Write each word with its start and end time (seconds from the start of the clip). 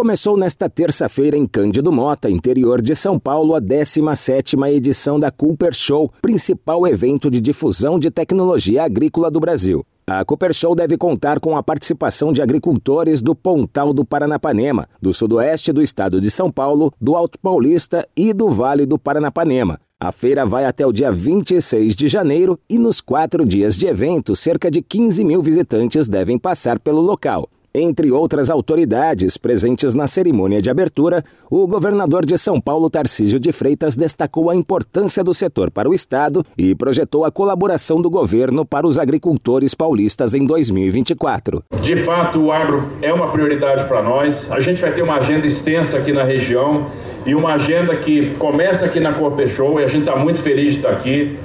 Começou 0.00 0.34
nesta 0.34 0.66
terça-feira 0.66 1.36
em 1.36 1.46
Cândido 1.46 1.92
Mota, 1.92 2.30
interior 2.30 2.80
de 2.80 2.96
São 2.96 3.18
Paulo, 3.18 3.54
a 3.54 3.60
17ª 3.60 4.72
edição 4.72 5.20
da 5.20 5.30
Cooper 5.30 5.74
Show, 5.74 6.10
principal 6.22 6.86
evento 6.86 7.30
de 7.30 7.38
difusão 7.38 7.98
de 7.98 8.10
tecnologia 8.10 8.82
agrícola 8.82 9.30
do 9.30 9.38
Brasil. 9.38 9.84
A 10.06 10.24
Cooper 10.24 10.54
Show 10.54 10.74
deve 10.74 10.96
contar 10.96 11.38
com 11.38 11.54
a 11.54 11.62
participação 11.62 12.32
de 12.32 12.40
agricultores 12.40 13.20
do 13.20 13.34
Pontal 13.34 13.92
do 13.92 14.02
Paranapanema, 14.02 14.88
do 15.02 15.12
sudoeste 15.12 15.70
do 15.70 15.82
estado 15.82 16.18
de 16.18 16.30
São 16.30 16.50
Paulo, 16.50 16.90
do 16.98 17.14
Alto 17.14 17.38
Paulista 17.38 18.08
e 18.16 18.32
do 18.32 18.48
Vale 18.48 18.86
do 18.86 18.98
Paranapanema. 18.98 19.78
A 20.00 20.10
feira 20.10 20.46
vai 20.46 20.64
até 20.64 20.86
o 20.86 20.94
dia 20.94 21.12
26 21.12 21.94
de 21.94 22.08
janeiro 22.08 22.58
e 22.70 22.78
nos 22.78 23.02
quatro 23.02 23.44
dias 23.44 23.76
de 23.76 23.84
evento, 23.84 24.34
cerca 24.34 24.70
de 24.70 24.80
15 24.80 25.22
mil 25.26 25.42
visitantes 25.42 26.08
devem 26.08 26.38
passar 26.38 26.78
pelo 26.78 27.02
local. 27.02 27.50
Entre 27.72 28.10
outras 28.10 28.50
autoridades 28.50 29.38
presentes 29.38 29.94
na 29.94 30.08
cerimônia 30.08 30.60
de 30.60 30.68
abertura, 30.68 31.24
o 31.48 31.68
governador 31.68 32.26
de 32.26 32.36
São 32.36 32.60
Paulo, 32.60 32.90
Tarcísio 32.90 33.38
de 33.38 33.52
Freitas, 33.52 33.94
destacou 33.94 34.50
a 34.50 34.56
importância 34.56 35.22
do 35.22 35.32
setor 35.32 35.70
para 35.70 35.88
o 35.88 35.94
Estado 35.94 36.44
e 36.58 36.74
projetou 36.74 37.24
a 37.24 37.30
colaboração 37.30 38.02
do 38.02 38.10
governo 38.10 38.66
para 38.66 38.88
os 38.88 38.98
agricultores 38.98 39.72
paulistas 39.72 40.34
em 40.34 40.44
2024. 40.44 41.62
De 41.80 41.96
fato, 41.96 42.40
o 42.40 42.50
agro 42.50 42.90
é 43.00 43.12
uma 43.12 43.30
prioridade 43.30 43.84
para 43.84 44.02
nós. 44.02 44.50
A 44.50 44.58
gente 44.58 44.82
vai 44.82 44.92
ter 44.92 45.02
uma 45.02 45.18
agenda 45.18 45.46
extensa 45.46 45.96
aqui 45.96 46.12
na 46.12 46.24
região 46.24 46.90
e 47.24 47.36
uma 47.36 47.54
agenda 47.54 47.94
que 47.94 48.34
começa 48.34 48.86
aqui 48.86 48.98
na 48.98 49.12
Corpe 49.12 49.46
Show 49.46 49.78
e 49.78 49.84
a 49.84 49.86
gente 49.86 50.08
está 50.08 50.16
muito 50.16 50.40
feliz 50.40 50.72
de 50.72 50.78
estar 50.78 50.90
aqui. 50.90 51.38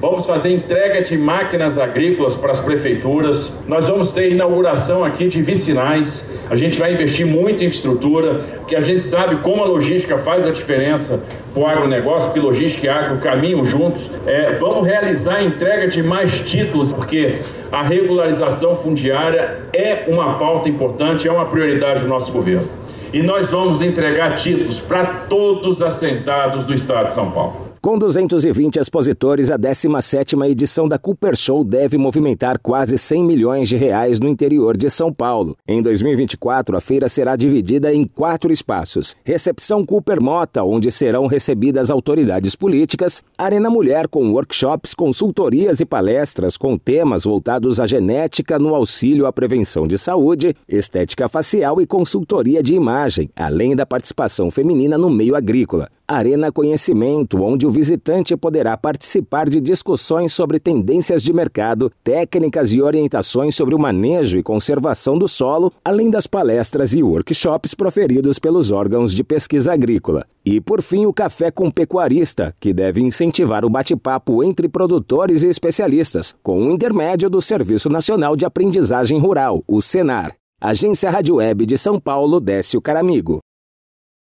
Vamos 0.00 0.26
fazer 0.26 0.50
entrega 0.52 1.02
de 1.02 1.18
máquinas 1.18 1.76
agrícolas 1.76 2.36
para 2.36 2.52
as 2.52 2.60
prefeituras. 2.60 3.58
Nós 3.66 3.88
vamos 3.88 4.12
ter 4.12 4.30
inauguração 4.30 5.04
aqui 5.04 5.26
de 5.26 5.42
vicinais. 5.42 6.30
A 6.48 6.54
gente 6.54 6.78
vai 6.78 6.94
investir 6.94 7.26
muito 7.26 7.64
em 7.64 7.66
infraestrutura, 7.66 8.40
porque 8.58 8.76
a 8.76 8.80
gente 8.80 9.02
sabe 9.02 9.36
como 9.42 9.60
a 9.60 9.66
logística 9.66 10.16
faz 10.18 10.46
a 10.46 10.52
diferença 10.52 11.20
para 11.52 11.60
o 11.60 11.66
agronegócio, 11.66 12.30
porque 12.30 12.38
logística 12.38 12.86
e 12.86 12.88
agro 12.88 13.18
caminham 13.18 13.64
juntos. 13.64 14.08
É, 14.24 14.52
vamos 14.52 14.86
realizar 14.86 15.38
a 15.38 15.42
entrega 15.42 15.88
de 15.88 16.00
mais 16.00 16.48
títulos, 16.48 16.92
porque 16.92 17.40
a 17.72 17.82
regularização 17.82 18.76
fundiária 18.76 19.58
é 19.72 20.04
uma 20.06 20.38
pauta 20.38 20.68
importante, 20.68 21.26
é 21.26 21.32
uma 21.32 21.46
prioridade 21.46 22.02
do 22.02 22.06
nosso 22.06 22.30
governo. 22.30 22.68
E 23.12 23.20
nós 23.20 23.50
vamos 23.50 23.82
entregar 23.82 24.36
títulos 24.36 24.80
para 24.80 25.04
todos 25.28 25.78
os 25.78 25.82
assentados 25.82 26.66
do 26.66 26.72
estado 26.72 27.06
de 27.06 27.14
São 27.14 27.32
Paulo. 27.32 27.67
Com 27.80 27.96
220 27.96 28.76
expositores, 28.76 29.52
a 29.52 29.58
17ª 29.58 30.50
edição 30.50 30.88
da 30.88 30.98
Cooper 30.98 31.36
Show 31.36 31.62
deve 31.62 31.96
movimentar 31.96 32.58
quase 32.58 32.98
100 32.98 33.24
milhões 33.24 33.68
de 33.68 33.76
reais 33.76 34.18
no 34.18 34.28
interior 34.28 34.76
de 34.76 34.90
São 34.90 35.12
Paulo. 35.12 35.56
Em 35.66 35.80
2024, 35.80 36.76
a 36.76 36.80
feira 36.80 37.08
será 37.08 37.36
dividida 37.36 37.94
em 37.94 38.04
quatro 38.04 38.52
espaços. 38.52 39.14
Recepção 39.22 39.86
Cooper 39.86 40.20
Mota, 40.20 40.64
onde 40.64 40.90
serão 40.90 41.28
recebidas 41.28 41.88
autoridades 41.88 42.56
políticas, 42.56 43.22
Arena 43.38 43.70
Mulher 43.70 44.08
com 44.08 44.32
workshops, 44.32 44.92
consultorias 44.92 45.78
e 45.78 45.84
palestras 45.84 46.56
com 46.56 46.76
temas 46.76 47.22
voltados 47.22 47.78
à 47.78 47.86
genética 47.86 48.58
no 48.58 48.74
auxílio 48.74 49.24
à 49.24 49.32
prevenção 49.32 49.86
de 49.86 49.96
saúde, 49.96 50.52
estética 50.68 51.28
facial 51.28 51.80
e 51.80 51.86
consultoria 51.86 52.60
de 52.60 52.74
imagem, 52.74 53.30
além 53.36 53.76
da 53.76 53.86
participação 53.86 54.50
feminina 54.50 54.98
no 54.98 55.08
meio 55.08 55.36
agrícola. 55.36 55.88
Arena 56.08 56.50
Conhecimento, 56.50 57.42
onde 57.42 57.66
o 57.66 57.70
visitante 57.70 58.34
poderá 58.34 58.78
participar 58.78 59.46
de 59.50 59.60
discussões 59.60 60.32
sobre 60.32 60.58
tendências 60.58 61.22
de 61.22 61.34
mercado, 61.34 61.92
técnicas 62.02 62.72
e 62.72 62.80
orientações 62.80 63.54
sobre 63.54 63.74
o 63.74 63.78
manejo 63.78 64.38
e 64.38 64.42
conservação 64.42 65.18
do 65.18 65.28
solo, 65.28 65.70
além 65.84 66.10
das 66.10 66.26
palestras 66.26 66.94
e 66.94 67.02
workshops 67.02 67.74
proferidos 67.74 68.38
pelos 68.38 68.70
órgãos 68.70 69.12
de 69.12 69.22
pesquisa 69.22 69.74
agrícola. 69.74 70.24
E, 70.42 70.62
por 70.62 70.80
fim, 70.80 71.04
o 71.04 71.12
Café 71.12 71.50
com 71.50 71.70
Pecuarista, 71.70 72.54
que 72.58 72.72
deve 72.72 73.02
incentivar 73.02 73.62
o 73.62 73.68
bate-papo 73.68 74.42
entre 74.42 74.66
produtores 74.66 75.42
e 75.42 75.48
especialistas, 75.48 76.34
com 76.42 76.66
o 76.66 76.70
intermédio 76.70 77.28
do 77.28 77.42
Serviço 77.42 77.90
Nacional 77.90 78.34
de 78.34 78.46
Aprendizagem 78.46 79.18
Rural, 79.18 79.62
o 79.68 79.82
SENAR. 79.82 80.34
Agência 80.58 81.10
Rádio 81.10 81.36
Web 81.36 81.66
de 81.66 81.76
São 81.76 82.00
Paulo, 82.00 82.40
Décio 82.40 82.80
Caramigo. 82.80 83.40